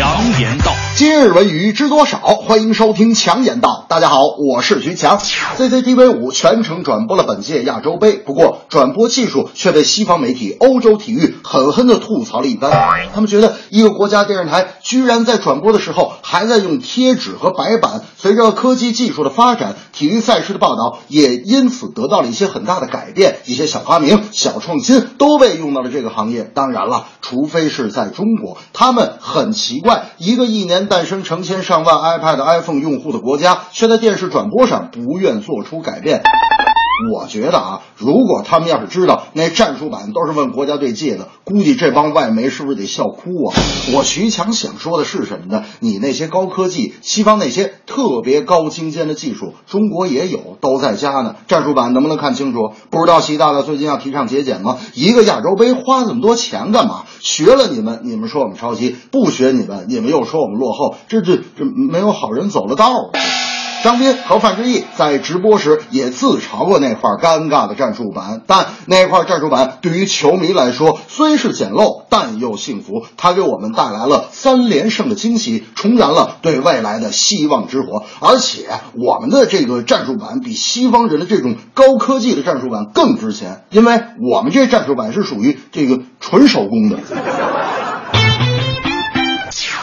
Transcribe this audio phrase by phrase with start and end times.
[0.00, 0.74] 强言道。
[0.96, 2.16] 今日文娱知多少？
[2.20, 3.84] 欢迎收听强言道。
[3.86, 5.18] 大家好，我是徐强。
[5.18, 12.70] CCTV 五全程转播了本届亚洲杯，不过转播技术却被西方媒体、欧洲体育狠狠地吐槽了一番。
[13.12, 18.02] 他们觉得一个国家电视台居然在转播的时候还在用贴纸和白板。
[18.16, 23.38] 随着科技技术的发展，体育赛事的报道也因此得到了一些很大的改变。
[23.46, 26.44] 一些小发明、小创新都被用到了这个行业。
[26.44, 36.22] 当然了，除非是在中国，他们很奇怪，一个一年诞生成千上万 iPad、iPhone 用户的国家，却在电视转播上不愿做出改变。
[37.12, 43.56] 我觉得啊，如果他们要是知道那战术板都是问国家队借的，估计这帮外媒是不是得笑哭啊？
[43.94, 45.64] 我徐强想说的是什么呢？
[45.80, 51.36] 你那些高科技，西方那些特别高精尖的技术，中国也有，都在家呢。
[51.48, 52.72] 战术板能不能看清楚？
[52.90, 54.78] 不知道习大大最近要提倡节俭吗？
[54.94, 57.04] 一个亚洲杯花这么多钱干嘛？
[57.20, 60.96] 学了你们，你们说我们抄袭；不学你们，你们又说我们落后。
[61.08, 63.39] 这这这没有好人走了道儿。
[63.82, 73.06] 张斌和范志毅在直播时也自嘲过那块尴尬的战术板，但那块战术板对于球迷来说虽是简陋，但又幸福。
[73.16, 78.04] 它给我们带来了三连胜的惊喜，重燃了对未来的希望之火。
[78.20, 86.98] 而且我们的这个战术板比西方人的这种高科技的战术板更值钱，因为我们这战术板是属于这个纯手工的。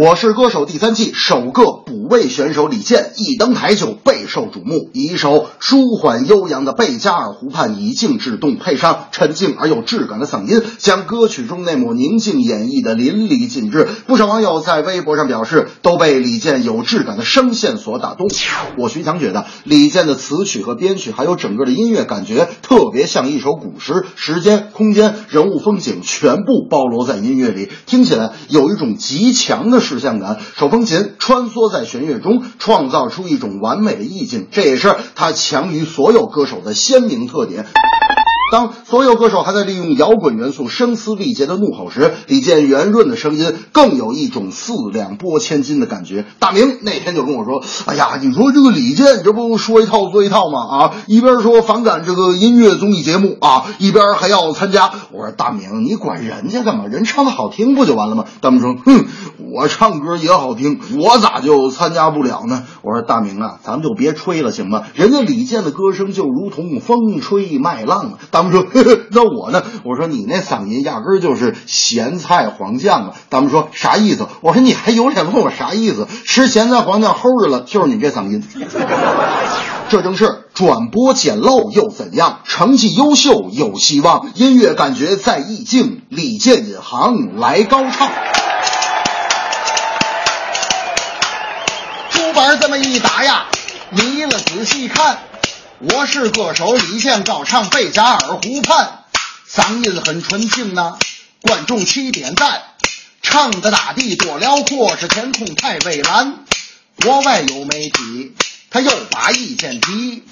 [0.00, 11.26] 我是歌手第三季首个补位选手李健一登台就备受瞩目，以一首舒缓悠扬的《贝加尔湖畔》以静制动，配上沉静而有质感的嗓音，将歌。
[11.26, 13.88] 曲中那抹宁静演绎的淋漓尽致。
[14.06, 18.28] 不少网友在微博上表示，都被李健有质感的声线所打动。
[18.78, 30.38] 我徐强觉得李健的词曲和编曲，还有整个的音乐感觉，特别像一首古诗，时间、空间、人物、风景全部包罗在音乐里，听起来有一种极强的视像感。
[30.56, 37.66] 手风琴穿梭在弦乐中，创造出一种完美的意境，这也是他强于所有歌手的鲜明特点。
[38.50, 46.24] 当所有歌手还在利用摇滚元素声嘶力竭的怒吼时，李健圆润的声音更有一种四两拨千斤的感觉。
[46.38, 50.60] 大明那天就跟我说：“哎呀，你说这个李健这不说一套做一套吗？
[50.78, 56.86] 啊，一边说反感这个音乐综艺节目啊，一边还要参加。”我说：“大明，你管人家干嘛？
[56.86, 59.04] 人唱的好听不就完了吗？”大明说：“哼，
[59.52, 64.84] 我唱歌也好听，我咋就参加不了呢？”我说：“大明啊，咱们就别吹了行吗？
[64.94, 76.06] 人家李健的歌声就如同风吹麦浪。”大他们说呵呵：“那我呢？”我说：“你那嗓音压根儿就是咸菜黄酱啊！”他们说：“啥意思？”我说：“你还有脸问我啥意思？
[76.24, 78.44] 吃咸菜黄酱齁着了，就是你这嗓音。
[79.90, 82.42] ”这正是转播简陋又怎样？
[82.46, 86.02] 成绩优秀有希望，音乐感觉在意境。
[86.08, 88.08] 李健引航来高唱。
[92.10, 93.46] 竹板这么一打呀，
[93.90, 95.18] 迷了仔细看。
[95.80, 99.04] 我是歌手李健高唱贝加尔湖畔，
[99.48, 100.98] 嗓音很纯净呐，
[101.40, 102.64] 观众齐点赞。
[103.22, 106.40] 唱的大地多辽阔，是天空太蔚蓝。
[107.00, 108.34] 国外有媒体，
[108.70, 110.24] 他又把意见提，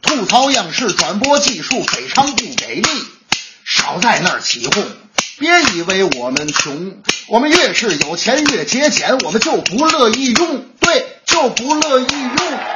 [0.00, 2.88] 吐槽央视转播技术非常不给力，
[3.66, 4.86] 少在那儿起哄。
[5.38, 12.73] 别以为我们穷，我们越是有钱越节俭，我们就不乐意用，对，就不乐意用。